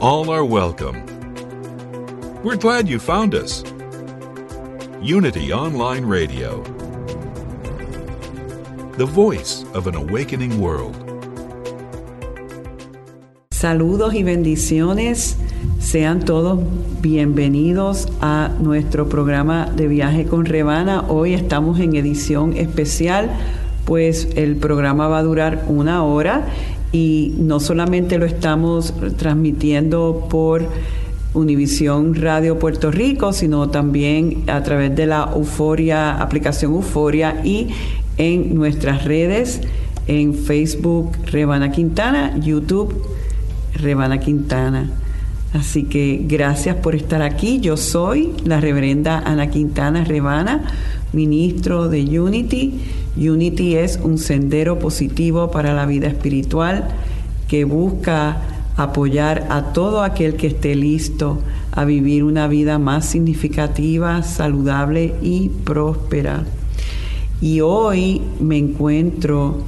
[0.00, 1.04] All are welcome.
[2.44, 3.64] We're glad you found us.
[5.02, 6.62] Unity Online Radio,
[8.96, 10.94] the voice of an awakening world.
[13.50, 15.36] Saludos y bendiciones.
[15.80, 16.60] Sean todos
[17.00, 21.06] bienvenidos a nuestro programa de viaje con Rebana.
[21.08, 23.30] Hoy estamos en edición especial,
[23.84, 26.46] pues el programa va a durar una hora
[26.92, 30.66] y no solamente lo estamos transmitiendo por
[31.34, 37.68] Univisión Radio Puerto Rico, sino también a través de la Euforia, aplicación Euforia y
[38.16, 39.60] en nuestras redes,
[40.06, 42.94] en Facebook Rebana Quintana, YouTube
[43.74, 44.90] Rebana Quintana.
[45.52, 47.60] Así que gracias por estar aquí.
[47.60, 50.62] Yo soy la reverenda Ana Quintana Rebana,
[51.12, 52.80] ministro de Unity
[53.18, 56.88] Unity es un sendero positivo para la vida espiritual
[57.48, 58.40] que busca
[58.76, 61.40] apoyar a todo aquel que esté listo
[61.72, 66.44] a vivir una vida más significativa, saludable y próspera.
[67.40, 69.62] Y hoy me encuentro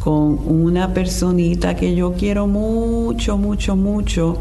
[0.00, 4.38] con una personita que yo quiero mucho, mucho, mucho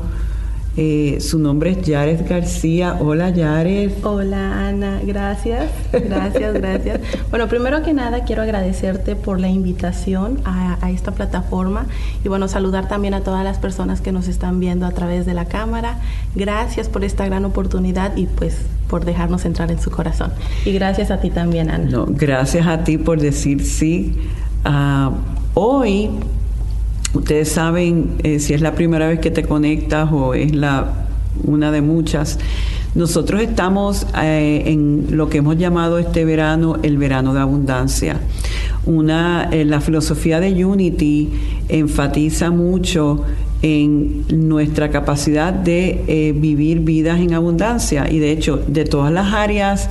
[0.78, 2.98] eh, su nombre es Yares García.
[3.00, 3.94] Hola Yares.
[4.04, 7.00] Hola Ana, gracias, gracias, gracias.
[7.30, 11.88] Bueno, primero que nada quiero agradecerte por la invitación a, esta plataforma
[12.24, 15.34] y bueno, saludar también a todas las personas que nos están viendo a través de
[15.34, 16.00] la cámara.
[16.36, 18.58] Gracias por esta gran oportunidad y pues
[18.90, 20.32] por dejarnos entrar en su corazón.
[20.66, 21.90] Y gracias a ti también, Ana.
[21.90, 24.16] No, gracias a ti por decir sí.
[24.66, 25.12] Uh,
[25.54, 26.10] hoy
[27.16, 31.08] Ustedes saben eh, si es la primera vez que te conectas o es la
[31.44, 32.40] una de muchas.
[32.94, 38.20] Nosotros estamos eh, en lo que hemos llamado este verano el verano de abundancia.
[38.86, 41.32] Una, eh, la filosofía de Unity
[41.70, 43.24] enfatiza mucho
[43.62, 49.90] en nuestra capacidad de vivir vidas en abundancia y de hecho de todas las áreas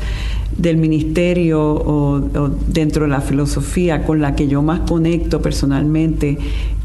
[0.57, 6.39] del ministerio o, dentro de la filosofía con la que yo más conecto personalmente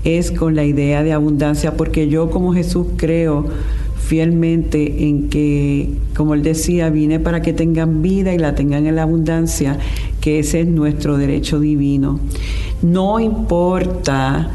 [0.03, 3.45] es con la idea de abundancia, porque yo como Jesús creo
[3.97, 8.95] fielmente en que, como él decía, vine para que tengan vida y la tengan en
[8.95, 9.77] la abundancia,
[10.21, 12.19] que ese es nuestro derecho divino.
[12.81, 14.49] No importa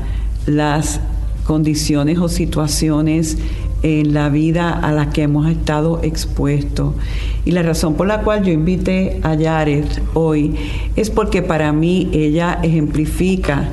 [0.47, 1.01] las
[1.45, 3.39] condiciones o situaciones
[3.83, 6.95] en la vida a las que hemos estado expuestos.
[7.45, 10.57] Y la razón por la cual yo invité a Yaret hoy
[10.97, 13.69] es porque para mí ella ejemplifica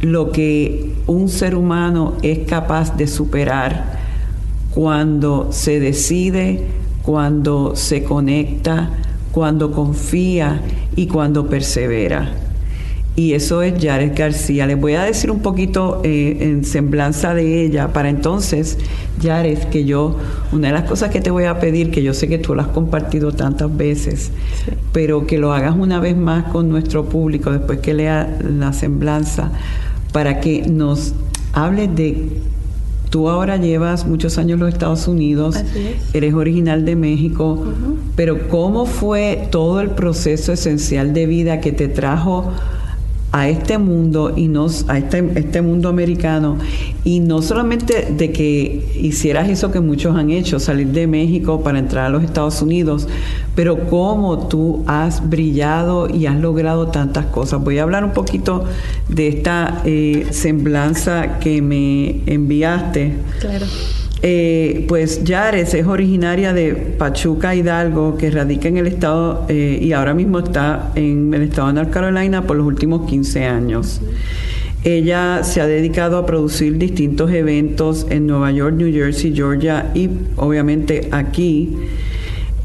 [0.00, 3.98] lo que un ser humano es capaz de superar
[4.74, 6.66] cuando se decide,
[7.02, 8.90] cuando se conecta,
[9.30, 10.62] cuando confía
[10.96, 12.49] y cuando persevera
[13.16, 14.66] y eso es Yaret García.
[14.66, 18.78] Les voy a decir un poquito eh, en semblanza de ella para entonces,
[19.20, 20.16] Yaret, que yo,
[20.52, 22.62] una de las cosas que te voy a pedir, que yo sé que tú lo
[22.62, 24.30] has compartido tantas veces,
[24.92, 29.52] pero que lo hagas una vez más con nuestro público después que lea la semblanza,
[30.12, 31.14] para que nos
[31.52, 32.28] hables de
[33.10, 35.56] Tú ahora llevas muchos años en los Estados Unidos,
[36.12, 37.60] eres original de México,
[38.14, 42.52] pero ¿cómo fue todo el proceso esencial de vida que te trajo
[43.32, 46.58] a este mundo y nos a este, este mundo americano.
[47.04, 51.78] Y no solamente de que hicieras eso que muchos han hecho salir de México para
[51.78, 53.08] entrar a los Estados Unidos
[53.54, 57.62] pero cómo tú has brillado y has logrado tantas cosas.
[57.62, 58.64] Voy a hablar un poquito
[59.08, 63.16] de esta eh, semblanza que me enviaste.
[63.40, 63.66] Claro
[64.22, 69.92] eh, pues Yares es originaria de Pachuca, Hidalgo, que radica en el estado eh, y
[69.92, 74.00] ahora mismo está en el estado de North Carolina por los últimos 15 años.
[74.84, 80.10] Ella se ha dedicado a producir distintos eventos en Nueva York, New Jersey, Georgia y
[80.36, 81.76] obviamente aquí.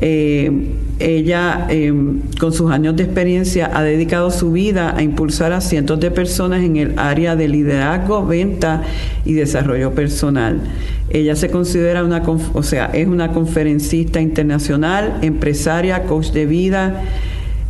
[0.01, 0.51] Eh,
[0.99, 5.99] ella, em, con sus años de experiencia, ha dedicado su vida a impulsar a cientos
[5.99, 8.83] de personas en el área de liderazgo, venta
[9.25, 10.61] y desarrollo personal.
[11.09, 12.23] Ella se considera una,
[12.53, 17.03] o sea, es una conferencista internacional, empresaria, coach de vida,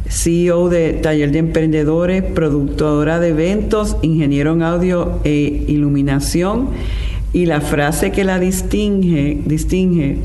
[0.07, 6.69] CEO de Taller de Emprendedores, productora de eventos, ingeniero en audio e iluminación.
[7.33, 10.19] Y la frase que la distingue, distingue,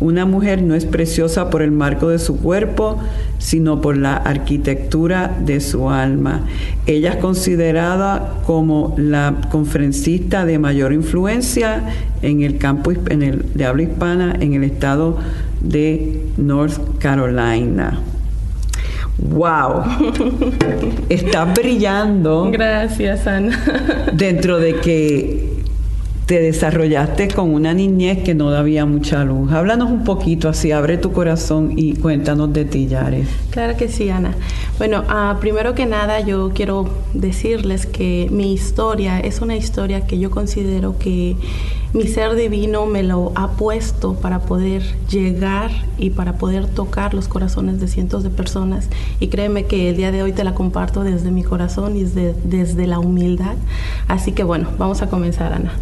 [0.00, 2.98] una mujer no es preciosa por el marco de su cuerpo,
[3.38, 6.46] sino por la arquitectura de su alma.
[6.86, 11.82] Ella es considerada como la conferencista de mayor influencia
[12.22, 15.18] en el campo en el, de habla hispana en el estado
[15.60, 18.00] de North Carolina.
[19.18, 19.82] ¡Wow!
[21.08, 22.50] Está brillando.
[22.52, 23.58] Gracias, Ana.
[24.12, 25.47] dentro de que
[26.28, 29.50] te desarrollaste con una niñez que no dabía mucha luz.
[29.50, 33.26] Háblanos un poquito así, abre tu corazón y cuéntanos de ti, Yares.
[33.48, 34.34] Claro que sí, Ana.
[34.76, 40.18] Bueno, uh, primero que nada yo quiero decirles que mi historia es una historia que
[40.18, 41.34] yo considero que
[41.94, 47.26] mi ser divino me lo ha puesto para poder llegar y para poder tocar los
[47.28, 48.90] corazones de cientos de personas.
[49.18, 52.34] Y créeme que el día de hoy te la comparto desde mi corazón y desde,
[52.44, 53.56] desde la humildad.
[54.08, 55.72] Así que bueno, vamos a comenzar, Ana.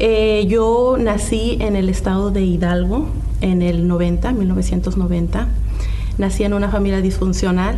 [0.00, 3.08] Eh, yo nací en el estado de Hidalgo
[3.40, 5.48] en el 90, 1990.
[6.18, 7.76] Nací en una familia disfuncional.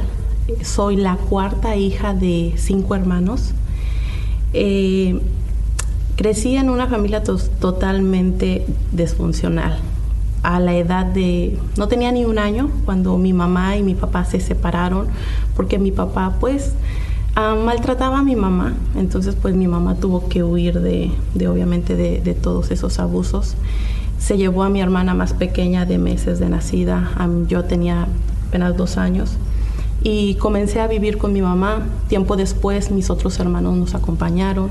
[0.62, 3.54] Soy la cuarta hija de cinco hermanos.
[4.52, 5.18] Eh,
[6.16, 9.78] crecí en una familia totalmente disfuncional.
[10.42, 14.26] A la edad de, no tenía ni un año cuando mi mamá y mi papá
[14.26, 15.06] se separaron,
[15.56, 16.74] porque mi papá pues
[17.42, 21.10] Ah, maltrataba a mi mamá, entonces pues mi mamá tuvo que huir de,
[21.48, 23.54] obviamente de, todos esos abusos.
[24.18, 27.10] Se llevó a mi hermana más pequeña de meses de nacida,
[27.48, 28.08] yo tenía
[28.48, 29.38] apenas dos años
[30.02, 31.86] y comencé a vivir con mi mamá.
[32.08, 34.68] Tiempo después mis otros hermanos nos acompañaron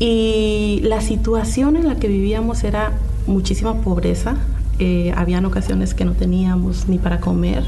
[0.00, 2.94] y la situación en la que vivíamos era
[3.28, 4.38] muchísima pobreza.
[4.80, 7.62] Eh, habían ocasiones que no teníamos ni para comer.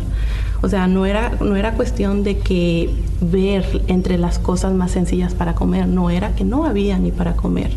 [0.60, 2.90] O sea, no era, no era cuestión de que
[3.30, 7.34] ver entre las cosas más sencillas para comer, no era que no había ni para
[7.34, 7.70] comer.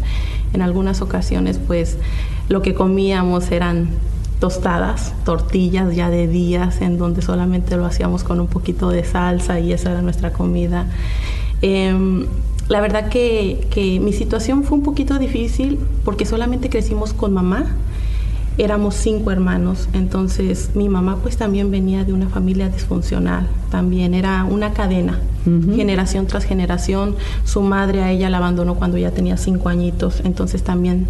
[0.53, 1.97] En algunas ocasiones, pues,
[2.49, 3.89] lo que comíamos eran
[4.39, 9.59] tostadas, tortillas ya de días, en donde solamente lo hacíamos con un poquito de salsa
[9.59, 10.85] y esa era nuestra comida.
[11.61, 12.27] Em,
[12.67, 17.75] la verdad que, que mi situación fue un poquito difícil porque solamente crecimos con mamá
[18.57, 24.44] éramos cinco hermanos, entonces mi mamá pues también venía de una familia disfuncional, también era
[24.45, 25.19] una cadena,
[25.75, 27.15] generación tras generación,
[27.45, 31.07] su madre a ella la abandonó cuando ya tenía cinco añitos, entonces también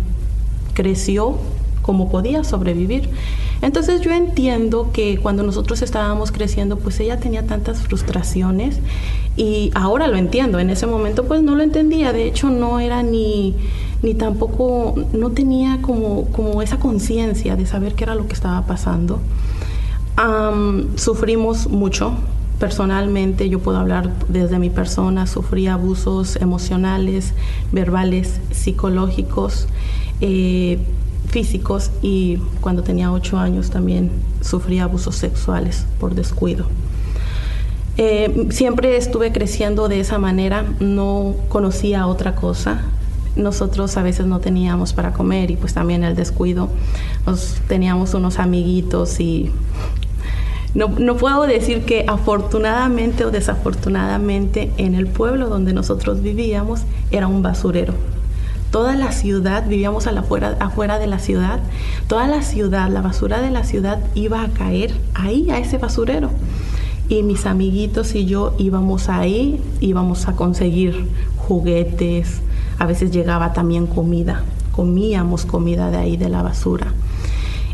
[0.73, 1.37] creció
[1.81, 3.09] como podía sobrevivir.
[3.61, 8.79] Entonces yo entiendo que cuando nosotros estábamos creciendo, pues ella tenía tantas frustraciones
[9.37, 13.01] y ahora lo entiendo, en ese momento pues no lo entendía, de hecho no era
[13.01, 13.55] ni
[14.01, 18.65] ni tampoco, no tenía como, como esa conciencia de saber qué era lo que estaba
[18.65, 19.19] pasando.
[20.95, 22.13] sufrimos mucho.
[22.59, 27.33] Personalmente, yo puedo hablar desde mi persona, sufrí abusos emocionales,
[27.71, 29.67] verbales, psicológicos,
[30.21, 30.79] eh,
[31.27, 34.09] físicos y cuando tenía ocho años también
[34.41, 36.65] sufrí abusos sexuales por descuido.
[37.97, 42.81] Eh, siempre estuve creciendo de esa manera, no conocía otra cosa
[43.37, 46.69] nosotros a veces no teníamos para comer y pues también el descuido.
[47.25, 49.51] Nos teníamos unos amiguitos y
[50.73, 56.81] no, no, puedo decir que afortunadamente o desafortunadamente en el pueblo donde nosotros vivíamos
[57.11, 57.93] era un basurero.
[58.71, 61.61] Toda la ciudad, vivíamos a la afuera, afuera de la ciudad,
[62.07, 66.31] toda la ciudad, la basura de la ciudad iba a caer ahí, a ese basurero.
[67.07, 72.41] Y mis amiguitos y yo íbamos ahí, íbamos a conseguir juguetes,
[72.79, 76.93] a veces llegaba también comida, comíamos comida de ahí de la basura.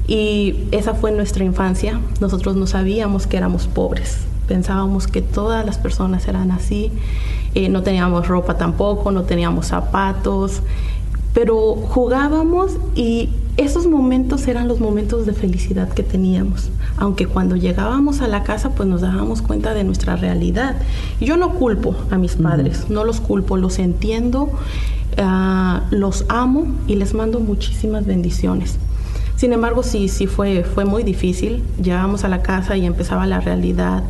[0.07, 2.00] Y esa fue nuestra infancia.
[2.19, 4.19] Nosotros no sabíamos que éramos pobres.
[4.48, 6.91] Pensábamos que todas las personas eran así.
[7.55, 10.62] Eh, no teníamos ropa tampoco, no teníamos zapatos.
[11.33, 16.69] Pero jugábamos y esos momentos eran los momentos de felicidad que teníamos.
[16.98, 20.75] Aunque cuando llegábamos a la casa pues nos dábamos cuenta de nuestra realidad.
[21.19, 24.51] Yo no culpo a mis padres, no los culpo, los entiendo
[25.17, 28.77] Ah, los amo y les mando muchísimas bendiciones.
[29.43, 31.63] Sin embargo, sí, sí fue, fue muy difícil.
[31.83, 34.01] Llegábamos a la casa y empezaba la realidad.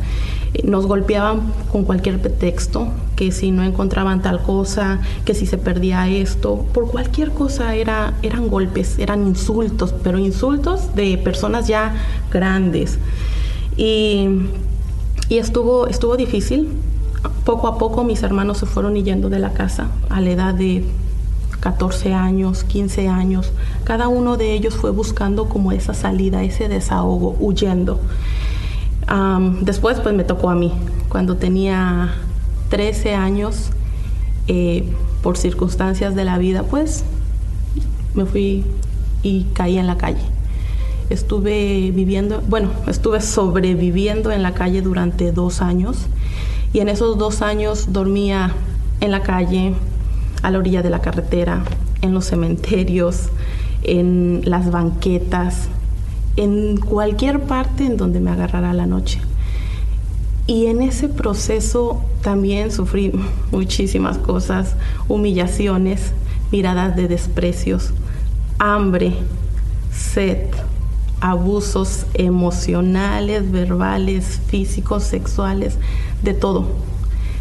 [0.62, 1.40] Nos golpeaban
[1.72, 2.86] con cualquier pretexto,
[3.16, 8.14] que si no encontraban tal cosa, que si se perdía esto, por cualquier cosa era,
[8.22, 11.96] eran golpes, eran insultos, pero insultos de personas ya
[12.30, 13.00] grandes.
[13.76, 14.28] Y,
[15.28, 16.68] y estuvo, estuvo difícil,
[17.44, 20.84] poco a poco mis hermanos se fueron yendo de la casa a la edad de
[21.64, 23.50] 14 años, 15 años.
[23.84, 28.00] Cada uno de ellos fue buscando como esa salida, ese desahogo, huyendo.
[29.62, 30.74] después pues me tocó a mí.
[31.08, 32.16] Cuando tenía
[32.68, 33.70] 13 años,
[34.46, 34.92] eh,
[35.22, 37.02] por circunstancias de la vida, pues
[38.12, 38.66] me fui
[39.22, 40.20] y caí en la calle.
[41.08, 45.96] Estuve viviendo, bueno, estuve sobreviviendo en la calle durante dos años
[46.74, 48.52] y en esos dos años dormía
[49.00, 49.74] en la calle,
[50.44, 51.64] a la orilla de la carretera,
[52.02, 53.30] en los cementerios,
[53.82, 55.68] en las banquetas,
[56.36, 59.20] en cualquier parte en donde me agarrara la noche.
[60.46, 63.10] Y en ese proceso también sufrí
[63.50, 64.76] muchísimas cosas,
[65.08, 66.12] humillaciones,
[66.52, 67.94] miradas de desprecios,
[68.58, 69.14] hambre,
[69.92, 70.48] sed,
[71.22, 75.78] abusos emocionales, verbales, físicos, sexuales,
[76.22, 76.93] de todo.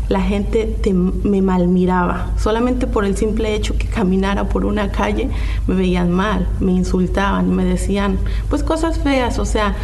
[0.09, 0.77] La gente
[1.23, 5.29] me malmiraba, solamente por el simple hecho que caminara por una calle
[5.65, 8.17] me veían mal, me insultaban, me decían
[8.49, 9.75] pues cosas feas, o sea,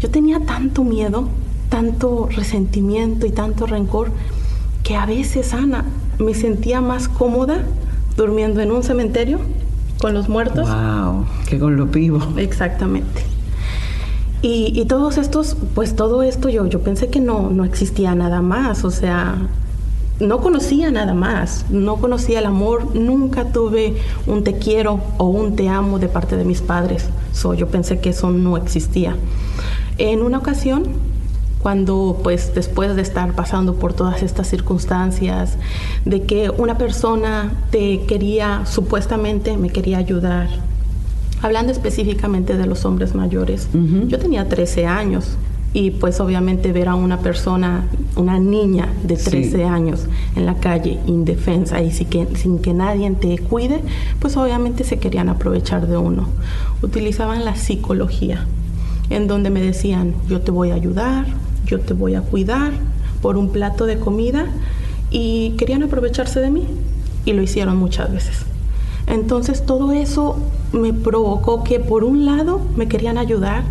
[0.00, 1.28] yo tenía tanto miedo,
[1.68, 4.10] tanto resentimiento y tanto rencor
[4.82, 5.84] que a veces, Ana,
[6.18, 7.62] me sentía más cómoda
[8.16, 9.38] durmiendo en un cementerio
[10.00, 10.68] con los muertos.
[10.68, 12.26] Wow, que con los vivos.
[12.36, 13.22] Exactamente.
[14.42, 18.84] Y, todos estos, pues todo esto yo, yo pensé que no, no existía nada más,
[18.84, 19.36] o sea,
[20.18, 25.56] no conocía nada más, no conocía el amor, nunca tuve un te quiero o un
[25.56, 29.14] te amo de parte de mis padres, so, yo pensé que eso no existía.
[29.98, 30.84] En una ocasión,
[31.62, 35.58] cuando pues después de estar pasando por todas estas circunstancias,
[36.06, 40.48] de que una persona te quería, supuestamente me quería ayudar,
[41.42, 43.68] Hablando específicamente de los hombres mayores,
[44.08, 45.36] yo tenía 13 años
[45.72, 50.06] y pues obviamente ver a una persona, una niña de 13 años
[50.36, 53.80] en la calle indefensa y sin que, sin que nadie te cuide,
[54.18, 56.28] pues obviamente se querían aprovechar de uno.
[56.82, 58.46] Utilizaban la psicología,
[59.08, 61.24] en donde me decían, yo te voy a ayudar,
[61.66, 62.72] yo te voy a cuidar
[63.22, 64.46] por un plato de comida
[65.10, 66.66] y querían aprovecharse de mí
[67.24, 68.44] y lo hicieron muchas veces.
[69.06, 70.36] Entonces todo eso
[70.72, 73.64] me provocó que por un lado me querían ayudar,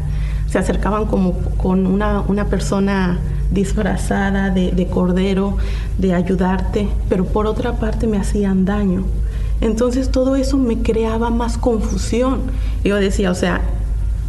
[0.48, 3.20] se acercaban como con una, persona
[3.52, 5.58] disfrazada de, cordero,
[5.98, 9.04] de ayudarte, pero por otra parte me hacían daño.
[9.62, 12.42] Entonces todo eso me creaba más confusión.
[12.84, 13.62] Yo decía, o sea,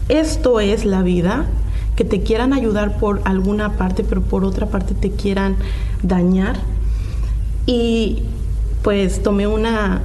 [0.09, 1.47] esto es la vida,
[1.97, 5.57] que te quieran ayudar por alguna parte, pero por otra parte te quieran
[6.03, 6.57] dañar.
[7.67, 8.25] Y
[8.83, 10.03] pues tomé una,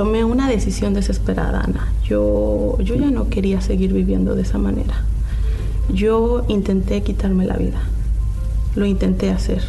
[0.00, 1.92] tomé una decisión desesperada, Ana.
[2.04, 5.04] Yo, yo ya no quería seguir viviendo de esa manera.
[5.92, 7.82] Yo intenté quitarme la vida.
[8.76, 9.62] Lo intenté hacer.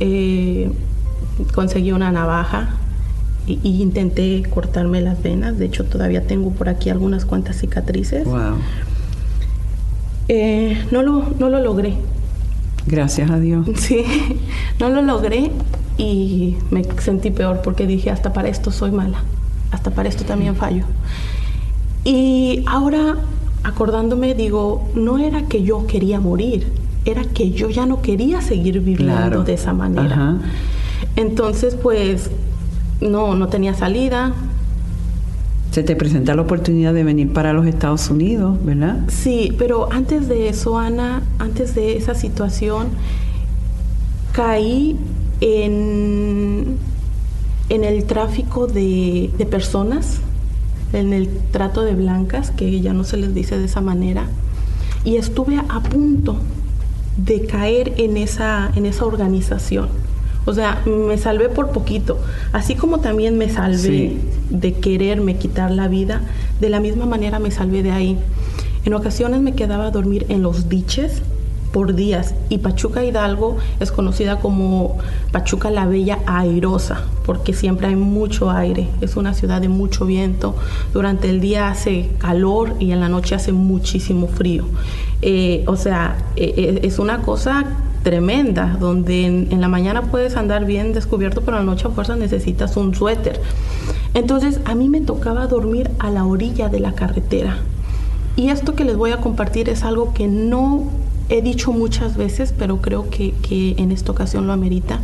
[0.00, 0.70] Eh,
[1.54, 2.70] conseguí una navaja
[3.46, 5.58] y, intenté cortarme las venas.
[5.58, 8.24] De hecho, todavía tengo por aquí algunas cuantas cicatrices.
[8.24, 8.54] Wow.
[10.28, 11.96] Eh, no, lo, no lo logré.
[12.86, 13.66] Gracias a Dios.
[13.76, 14.06] Sí,
[14.80, 15.50] no lo logré
[15.98, 19.22] y me sentí peor porque dije, hasta para esto soy mala
[19.70, 20.84] hasta para esto también fallo.
[22.04, 23.16] Y ahora,
[23.64, 26.72] acordándome, digo, no era que yo quería morir,
[27.04, 30.36] era que yo ya no quería seguir viviendo de esa manera.
[31.16, 32.30] Entonces, pues,
[33.00, 34.34] no, no tenía salida.
[35.72, 39.00] Se te presenta la oportunidad de venir para los Estados Unidos, ¿verdad?
[39.08, 42.88] Sí, pero antes de eso, Ana, antes de esa situación,
[44.32, 44.96] caí
[45.40, 46.76] en
[47.68, 50.20] en el tráfico de, personas,
[50.92, 54.26] en el trato de blancas, que ya no se les dice de esa manera,
[55.04, 56.36] y estuve a punto
[57.16, 59.88] de caer en esa, en esa organización.
[60.44, 62.18] O sea, me salvé por poquito.
[62.52, 64.16] Así como también me salvé
[64.48, 66.20] de quererme quitar la vida,
[66.60, 68.18] de la misma manera me salvé de ahí.
[68.84, 71.22] En ocasiones me quedaba a dormir en los diches
[71.76, 74.96] por días y Pachuca Hidalgo es conocida como
[75.30, 80.54] Pachuca la Bella Airosa porque siempre hay mucho aire, es una ciudad de mucho viento,
[80.94, 84.64] durante el día hace calor y en la noche hace muchísimo frío.
[85.20, 87.66] Eh, o sea, eh, eh, es una cosa
[88.02, 92.16] tremenda, donde en, la mañana puedes andar bien descubierto, pero en la noche a fuerza
[92.16, 93.38] necesitas un suéter.
[94.14, 97.58] Entonces a mí me tocaba dormir a la orilla de la carretera.
[98.34, 100.90] Y esto que les voy a compartir es algo que no
[101.28, 103.34] he dicho muchas veces, pero creo que,
[103.78, 105.00] en esta ocasión lo amerita.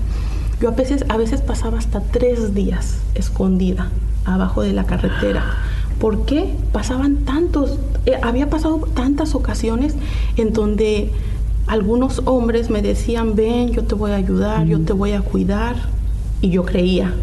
[0.60, 3.90] Yo a veces, a veces pasaba hasta tres días escondida
[4.24, 5.44] abajo de la carretera.
[5.98, 6.54] ¿Por qué?
[6.72, 9.94] Pasaban tantos, eh, había pasado tantas ocasiones
[10.36, 11.10] en donde
[11.66, 15.76] algunos hombres me decían, ven, yo te voy a ayudar, yo te voy a cuidar,
[16.42, 17.14] y yo creía.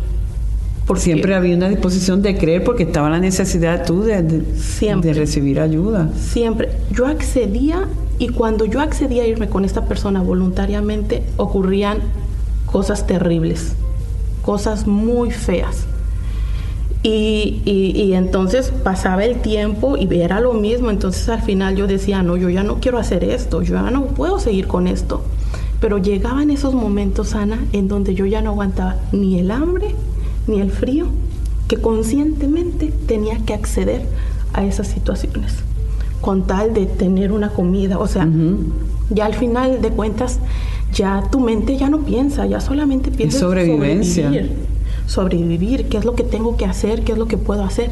[0.88, 5.60] Porque Siempre había una disposición de creer porque estaba la necesidad tú de, de recibir
[5.60, 6.10] ayuda.
[6.18, 6.70] Siempre.
[6.92, 7.88] Yo accedía
[8.20, 12.00] y cuando yo accedí a irme con esta persona voluntariamente, ocurrían
[12.66, 13.74] cosas terribles,
[14.42, 15.86] cosas muy feas.
[17.02, 20.90] Y, y, entonces pasaba el tiempo y era lo mismo.
[20.90, 24.08] Entonces al final yo decía, no, yo ya no quiero hacer esto, yo ya no
[24.08, 25.24] puedo seguir con esto.
[25.80, 29.96] Pero llegaban esos momentos, Ana, en donde yo ya no aguantaba ni el hambre
[30.46, 31.06] ni el frío,
[31.70, 34.02] que conscientemente tenía que acceder
[34.52, 35.69] a esas situaciones
[36.22, 37.98] con tal de tener una comida.
[37.98, 38.28] O sea,
[39.10, 40.40] ya al final de cuentas,
[40.94, 44.26] ya tu mente ya no piensa, ya solamente piensa en sobrevivencia.
[44.26, 44.56] Sobrevivir,
[45.06, 47.92] sobrevivir, qué es lo que tengo que hacer, qué es lo que puedo hacer.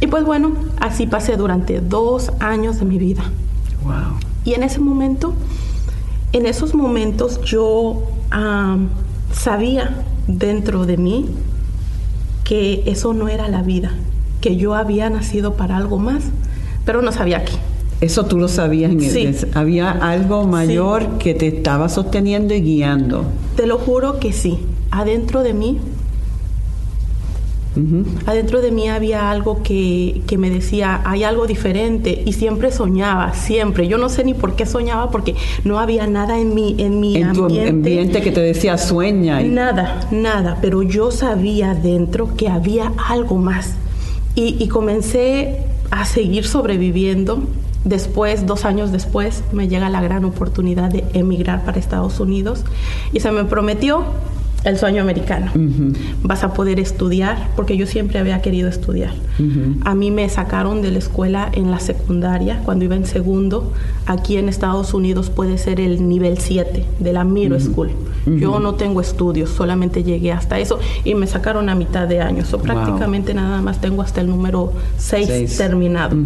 [0.00, 3.22] Y pues bueno, así pasé durante dos años de mi vida.
[3.84, 4.18] Wow.
[4.44, 5.34] Y en ese momento,
[6.32, 8.02] en esos momentos yo
[9.32, 11.26] sabía dentro de mí
[12.44, 13.92] que eso no era la vida,
[14.40, 16.24] que yo había nacido para algo más,
[16.84, 17.52] pero no sabía qué.
[18.00, 19.46] Eso tú lo sabías en el sí.
[19.54, 23.24] Había algo mayor que te estaba sosteniendo y guiando.
[23.56, 24.58] Te lo juro que sí.
[24.90, 25.78] Adentro de mí
[28.26, 33.32] Adentro de mí había algo que, que, me decía, hay algo diferente y siempre soñaba,
[33.32, 33.88] siempre.
[33.88, 35.34] Yo no sé ni por qué soñaba porque
[35.64, 37.64] no había nada en mi, en mi en ambiente.
[37.64, 39.40] Tu ambiente que te decía sueña.
[39.40, 43.74] Nada, nada, pero yo sabía dentro que había algo más.
[44.34, 47.42] Y, y comencé a seguir sobreviviendo.
[47.84, 52.64] Después, dos años después, me llega la gran oportunidad de emigrar para Estados Unidos
[53.12, 54.06] y se me prometió
[54.64, 55.50] el sueño americano.
[56.22, 59.12] Vas a poder estudiar, porque yo siempre había querido estudiar.
[59.84, 63.72] A mí me sacaron de la escuela en la secundaria, cuando iba en segundo.
[64.06, 67.90] Aquí en Estados Unidos puede ser el nivel 7 de la Miro School.
[68.26, 72.44] Yo no tengo estudios, solamente llegué hasta eso y me sacaron a mitad de año.
[72.44, 76.16] So, prácticamente nada más tengo hasta el número 6 terminado.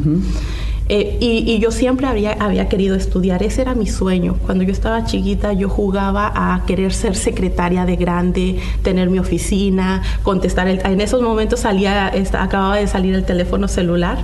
[0.88, 4.36] Eh, y, yo siempre había, había querido estudiar, ese era mi sueño.
[4.44, 10.02] Cuando yo estaba chiquita yo jugaba a querer ser secretaria de grande, tener mi oficina,
[10.22, 10.68] contestar.
[10.68, 14.18] El, en esos momentos salía, acababa de salir el teléfono celular,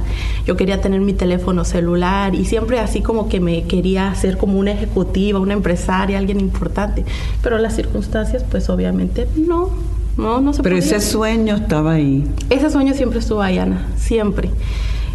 [0.46, 4.58] yo quería tener mi teléfono celular y siempre así como que me quería ser como
[4.58, 7.04] una ejecutiva, una empresaria, alguien importante.
[7.42, 9.70] Pero las circunstancias pues obviamente no,
[10.16, 12.24] no, no se Pero ese sueño estaba ahí.
[12.50, 14.50] Ese sueño siempre estuvo ahí, Ana, siempre.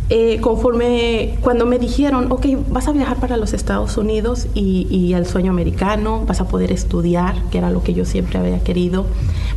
[0.10, 5.13] Eh, conforme cuando me dijeron, ok, vas a viajar para los Estados Unidos y, y
[5.13, 9.06] al sueño americano, vas a poder estudiar, que era lo que yo siempre había querido,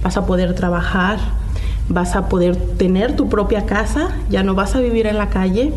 [0.03, 1.21] vas a poder trabajar,
[1.89, 5.73] vas a poder tener tu propia casa, ya no vas a vivir en la calle.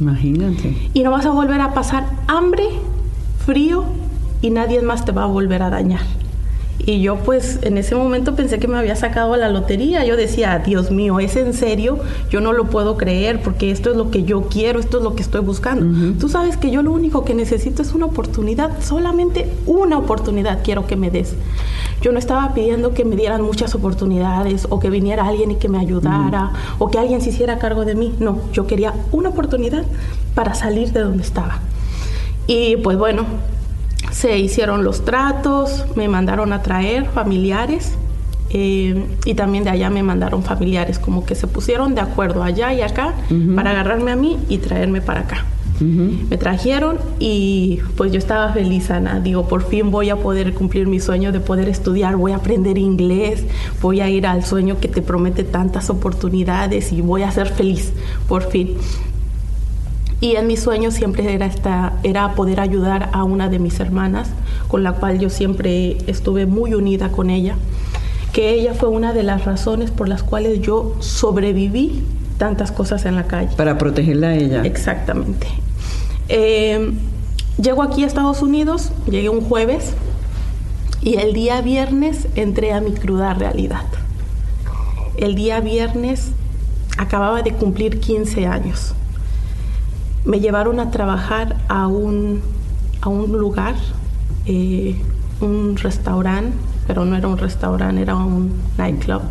[0.00, 0.90] Imagínate.
[0.94, 2.64] Y no vas a volver a pasar hambre,
[3.44, 3.84] frío
[4.40, 6.02] y nadie más te va a volver a dañar.
[6.86, 10.04] Y yo pues en ese momento pensé que me había sacado la lotería.
[10.04, 11.98] Yo decía, Dios mío, ¿es en serio?
[12.30, 15.14] Yo no lo puedo creer porque esto es lo que yo quiero, esto es lo
[15.14, 16.14] que estoy buscando.
[16.18, 20.86] Tú sabes que yo lo único que necesito es una oportunidad, solamente una oportunidad quiero
[20.86, 21.34] que me des.
[22.02, 25.70] Yo no estaba pidiendo que me dieran muchas oportunidades o que viniera alguien y que
[25.70, 28.14] me ayudara o que alguien se hiciera cargo de mí.
[28.18, 29.84] No, yo quería una oportunidad
[30.34, 31.60] para salir de donde estaba.
[32.46, 33.24] Y pues bueno,
[34.14, 37.92] se hicieron los tratos, me mandaron a traer familiares
[38.50, 42.72] eh, y también de allá me mandaron familiares, como que se pusieron de acuerdo allá
[42.72, 43.14] y acá
[43.56, 45.44] para agarrarme a mí y traerme para acá.
[45.80, 49.18] Me trajeron y pues yo estaba feliz, Ana.
[49.18, 52.78] Digo, por fin voy a poder cumplir mi sueño de poder estudiar, voy a aprender
[52.78, 53.42] inglés,
[53.82, 57.92] voy a ir al sueño que te promete tantas oportunidades y voy a ser feliz,
[58.28, 58.76] por fin.
[60.24, 64.30] Y en mi sueño siempre era, esta, era poder ayudar a una de mis hermanas,
[64.68, 67.56] con la cual yo siempre estuve muy unida con ella,
[68.32, 72.02] que ella fue una de las razones por las cuales yo sobreviví
[72.38, 73.54] tantas cosas en la calle.
[73.54, 74.62] Para protegerla a ella.
[74.62, 75.46] Exactamente.
[76.30, 76.94] Eh,
[77.60, 79.92] llego aquí a Estados Unidos, llegué un jueves
[81.02, 83.84] y el día viernes entré a mi cruda realidad.
[85.18, 86.30] El día viernes
[86.96, 88.94] acababa de cumplir 15 años
[90.24, 92.40] me llevaron a trabajar a un,
[93.00, 93.74] a un lugar,
[94.46, 94.96] eh,
[95.40, 96.56] un restaurante,
[96.86, 99.22] pero no era un restaurante, era un nightclub.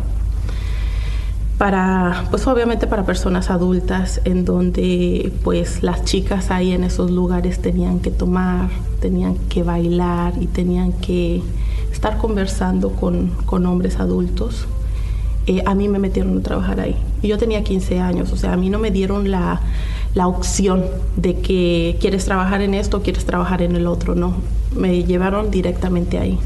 [1.58, 7.60] Para, pues obviamente para personas adultas, en donde pues las chicas ahí en esos lugares
[7.60, 8.68] tenían que tomar,
[9.00, 11.42] tenían que bailar y tenían que
[11.92, 14.66] estar conversando con, con hombres adultos.
[15.46, 16.96] Eh, a mí me metieron a trabajar ahí.
[17.22, 19.60] Yo tenía 15 años, o sea, a mí no me dieron la,
[20.14, 20.84] la opción
[21.16, 24.36] de que quieres trabajar en esto, quieres trabajar en el otro, no,
[24.74, 26.38] me llevaron directamente ahí.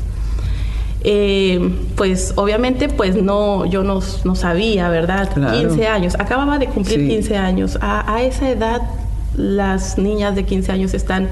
[1.04, 5.30] Eh, pues obviamente pues no, yo no, no sabía, ¿verdad?
[5.32, 7.78] 15 años, acababa de cumplir 15 años.
[7.80, 8.82] A, a, esa edad
[9.36, 11.28] las niñas de 15 años están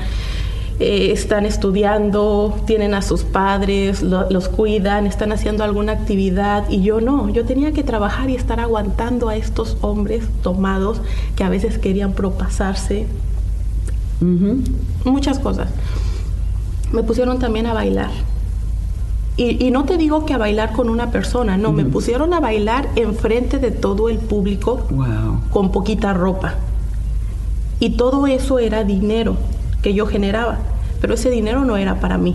[0.78, 7.00] eh, están estudiando, tienen a sus padres, los cuidan, están haciendo alguna actividad y yo
[7.00, 11.00] no, yo tenía que trabajar y estar aguantando a estos hombres tomados
[11.34, 13.06] que a veces querían propasarse.
[15.04, 15.68] Muchas cosas.
[16.92, 18.10] Me pusieron también a bailar.
[19.38, 22.88] Y, no te digo que a bailar con una persona, no, me pusieron a bailar
[22.96, 24.86] enfrente de todo el público
[25.50, 26.54] con poquita ropa.
[27.80, 29.36] Y todo eso era dinero
[29.86, 30.58] que yo generaba,
[31.00, 32.34] pero ese dinero no era para mí.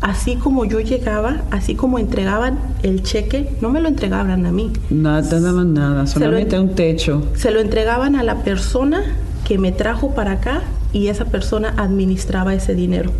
[0.00, 4.72] Así como yo llegaba, así como entregaban el cheque, no me lo entregaban a mí.
[4.90, 7.22] Nada, nada, nada, solamente un techo.
[7.36, 9.04] Se lo entregaban a la persona
[9.46, 13.12] que me trajo para acá y esa persona administraba ese dinero.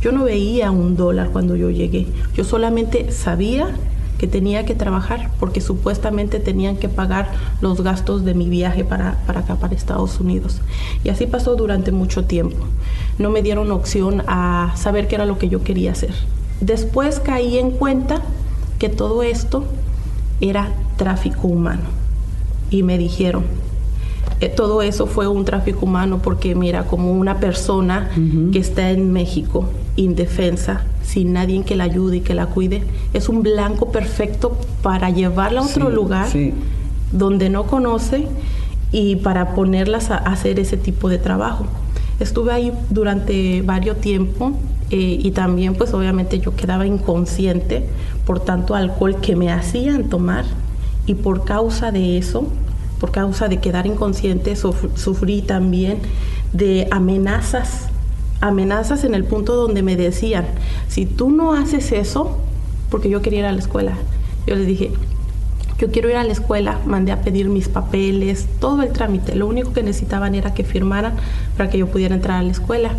[0.00, 3.68] Yo no veía un dólar cuando yo llegué, yo solamente sabía
[4.22, 9.18] que tenía que trabajar porque supuestamente tenían que pagar los gastos de mi viaje para,
[9.26, 10.60] para acá, para Estados Unidos.
[11.02, 12.64] Y así pasó durante mucho tiempo.
[13.18, 16.14] No me dieron opción a saber qué era lo que yo quería hacer.
[16.60, 18.22] Después caí en cuenta
[18.78, 19.64] que todo esto
[20.40, 21.88] era tráfico humano.
[22.70, 23.42] Y me dijeron,
[24.40, 28.08] eh, todo eso fue un tráfico humano porque mira, como una persona
[28.52, 33.28] que está en México indefensa, sin nadie que la ayude y que la cuide, es
[33.28, 36.28] un blanco perfecto para llevarla a otro lugar
[37.10, 38.26] donde no conoce
[38.90, 41.66] y para ponerlas a hacer ese tipo de trabajo.
[42.20, 44.52] Estuve ahí durante varios tiempos
[44.90, 47.84] eh, y también pues obviamente yo quedaba inconsciente
[48.26, 50.44] por tanto alcohol que me hacían tomar
[51.06, 52.46] y por causa de eso,
[53.00, 55.98] por causa de quedar inconsciente, sufrí también
[56.52, 57.91] de amenazas
[58.42, 60.44] amenazas en el punto donde me decían,
[60.88, 62.38] si tú no haces eso,
[62.90, 63.92] porque yo quería ir a la escuela,
[64.46, 64.90] yo les dije,
[65.78, 69.46] yo quiero ir a la escuela, mandé a pedir mis papeles, todo el trámite, lo
[69.46, 71.14] único que necesitaban era que firmaran
[71.56, 72.90] para que yo pudiera entrar a la escuela.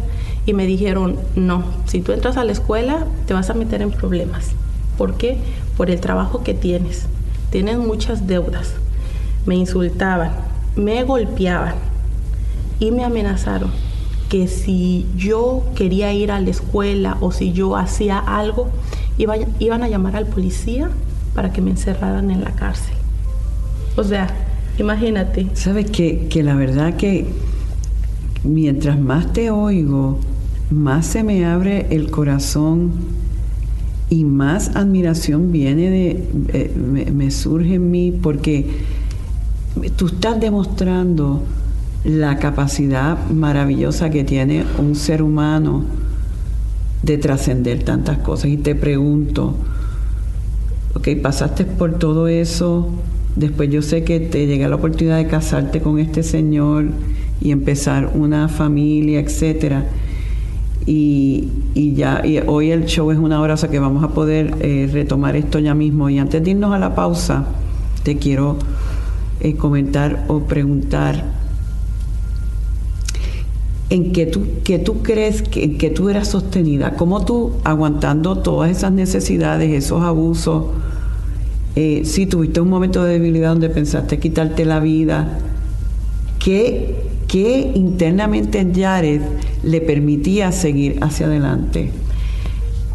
[0.46, 3.92] Y me dijeron, no, si tú entras a la escuela te vas a meter en
[3.92, 4.52] problemas.
[4.98, 5.38] ¿Por qué?
[5.78, 7.06] Por el trabajo que tienes.
[7.50, 8.74] Tienes muchas deudas.
[9.46, 10.32] Me insultaban,
[10.76, 11.76] me golpeaban
[12.80, 13.72] y me amenazaron
[14.34, 18.68] que si yo quería ir a la escuela o si yo hacía algo,
[19.20, 20.90] iban a llamar al policía
[21.36, 22.96] para que me encerraran en la cárcel.
[23.96, 24.28] O sea,
[24.80, 25.50] imagínate.
[25.54, 27.28] Sabes que, que la verdad que
[28.44, 30.18] mientras más te oigo,
[30.72, 32.94] más se me abre el corazón
[34.10, 38.66] y más admiración viene de, eh, me, surge en mí porque
[39.96, 41.44] tú estás demostrando
[42.04, 45.84] la capacidad maravillosa que tiene un ser humano
[47.02, 48.48] de trascender tantas cosas.
[48.48, 49.56] Y te pregunto,
[50.96, 52.90] ok, pasaste por todo eso,
[53.36, 56.86] después yo sé que te llega la oportunidad de casarte con este señor
[57.42, 59.86] y empezar una familia, etcétera.
[60.86, 64.10] Y, y ya y hoy el show es una hora, o sea que vamos a
[64.10, 66.10] poder eh, retomar esto ya mismo.
[66.10, 67.46] Y antes de irnos a la pausa,
[68.04, 68.58] te quiero
[69.40, 71.43] eh, comentar o preguntar
[73.90, 78.72] en que tú, que tú crees que, que tú eras sostenida, cómo tú aguantando todas
[78.72, 80.66] esas necesidades, esos abusos,
[81.76, 85.40] eh, si tuviste un momento de debilidad donde pensaste quitarte la vida,
[86.38, 86.96] ¿qué,
[87.28, 89.22] qué internamente en Jared
[89.64, 91.92] le permitía seguir hacia adelante?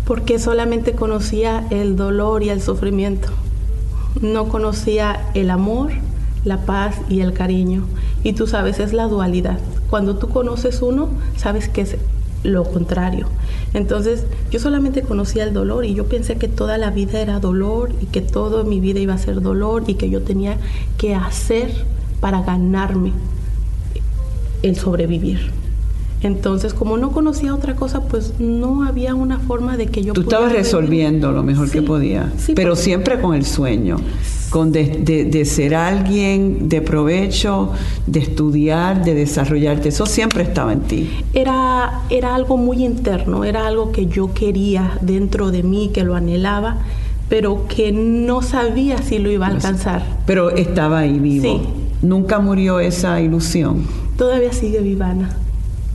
[0.05, 3.29] Porque solamente conocía el dolor y el sufrimiento.
[4.22, 5.90] No conocía el amor,
[6.44, 7.85] la paz y el cariño.
[8.22, 9.59] Y tú sabes, es la dualidad.
[9.90, 11.96] Cuando tú conoces uno, sabes que es
[12.44, 13.27] lo contrario.
[13.74, 17.90] Entonces, yo solamente conocía el dolor y yo pensé que toda la vida era dolor
[18.01, 20.57] y que todo mi vida iba a ser dolor y que yo tenía
[20.96, 21.70] que hacer
[22.20, 23.12] para ganarme
[24.62, 25.51] el sobrevivir.
[26.23, 30.13] Entonces, como no conocía otra cosa, pues no había una forma de que yo...
[30.13, 33.99] Tú estabas resolviendo lo mejor que podía, pero siempre con el sueño
[34.51, 37.73] con de, ser alguien de provecho,
[38.07, 39.91] de estudiar, de desarrollarte.
[39.91, 41.11] Eso siempre estaba en ti.
[41.35, 46.15] Era, era algo muy interno, era algo que yo quería dentro de mí, que lo
[46.15, 46.79] anhelaba,
[47.29, 50.03] pero que no sabía si lo iba a alcanzar.
[50.27, 51.43] Pero estaba ahí vivo.
[51.43, 51.61] Sí.
[52.01, 53.85] Nunca murió esa ilusión.
[54.17, 55.37] Todavía sigue vivana,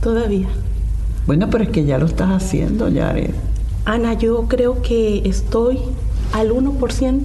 [0.04, 0.48] todavía.
[1.26, 3.30] Bueno, pero es que ya lo estás haciendo, Yared.
[3.86, 5.78] Ana, yo creo que estoy
[6.32, 7.20] al 1%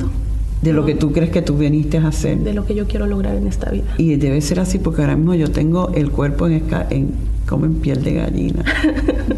[0.62, 2.40] de lo que tú crees que tú viniste a hacer.
[2.40, 3.94] De lo que yo quiero lograr en esta vida.
[3.98, 7.14] Y debe ser así porque ahora mismo yo tengo el cuerpo en, en
[7.48, 8.64] como en piel de gallina.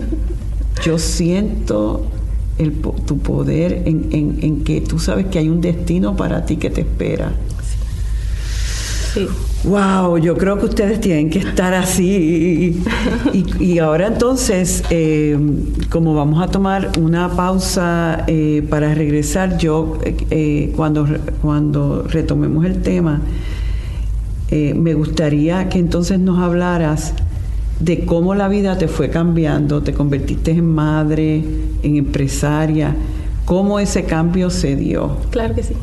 [0.83, 2.05] yo siento
[2.57, 6.57] el, tu poder en, en, en, que tú sabes que hay un destino para ti
[6.57, 7.33] que te espera.
[9.13, 9.27] Sí.
[9.63, 12.81] Wow, yo creo que ustedes tienen que estar así.
[13.59, 15.37] Y, ahora entonces, eh,
[15.89, 21.07] como vamos a tomar una pausa eh, para regresar, yo eh, cuando,
[21.41, 23.21] cuando retomemos el tema,
[24.51, 27.13] me gustaría que entonces nos hablaras
[27.79, 31.41] de cómo la vida te fue cambiando, te convertiste en madre,
[31.83, 32.95] en empresaria,
[33.45, 35.17] cómo ese cambio se dio.
[35.31, 35.73] Claro que sí.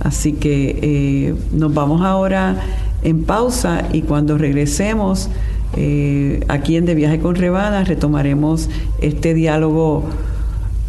[0.00, 2.56] Así que nos vamos ahora
[3.02, 5.30] en pausa y cuando regresemos
[5.76, 10.04] eh, aquí en De Viaje con Rebana retomaremos este diálogo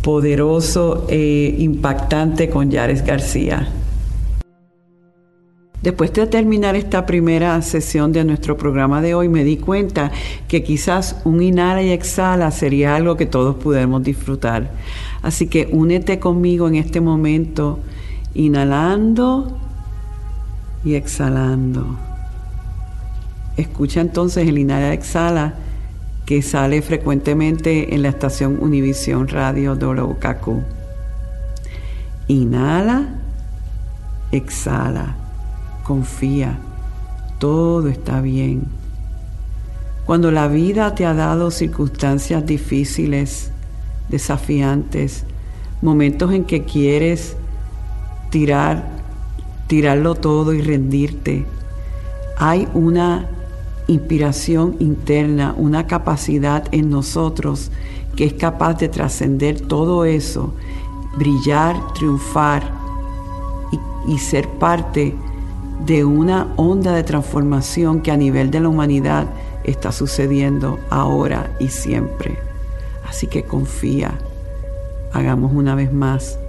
[0.02, 3.68] poderoso e impactante con Yares García.
[5.84, 10.12] Después de terminar esta primera sesión de nuestro programa de hoy, me di cuenta
[10.48, 14.72] que quizás un inhala y exhala sería algo que todos pudiéramos disfrutar.
[15.22, 17.80] Así que únete conmigo en este momento,
[18.38, 19.58] inhalando
[20.86, 21.98] y exhalando.
[23.58, 25.56] Escucha entonces el inhala exhala
[26.28, 30.62] que sale frecuentemente en la estación Univisión Radio WKQ.
[32.28, 33.16] Inhala,
[34.32, 35.16] exhala,
[35.84, 36.60] confía,
[37.40, 38.66] todo está bien.
[40.06, 43.50] Cuando la vida te ha dado circunstancias difíciles,
[44.10, 45.24] desafiantes,
[45.82, 47.36] momentos en que quieres
[48.30, 48.88] tirar,
[49.68, 51.46] tirarlo todo y rendirte,
[52.38, 53.30] hay una
[53.88, 57.72] inspiración interna, una capacidad en nosotros
[58.16, 60.54] que es capaz de trascender todo eso,
[61.18, 62.64] brillar, triunfar
[63.72, 65.16] y, y, ser parte
[65.86, 69.28] de una onda de transformación que a nivel de la humanidad
[69.64, 72.38] está sucediendo ahora y siempre.
[73.08, 74.18] Así que confía.
[75.14, 76.40] Hagamos una vez más.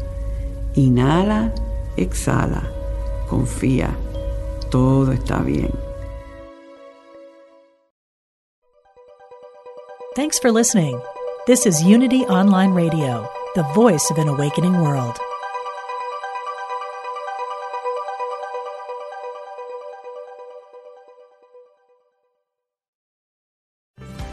[0.74, 1.52] Inhala,
[2.02, 2.62] exhala,
[3.28, 3.96] confía.
[4.70, 5.72] Todo está bien.
[10.14, 11.00] Thanks for listening.
[11.46, 15.18] This is Unity Online Radio, the voice of an awakening world.